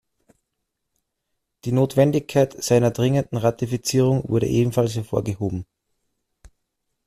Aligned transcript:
Die 1.63 1.71
Notwendigkeit 1.71 2.53
seiner 2.53 2.89
dringenden 2.89 3.37
Ratifizierung 3.37 4.27
wurde 4.27 4.47
ebenfalls 4.47 4.95
hervorgehoben. 4.95 5.67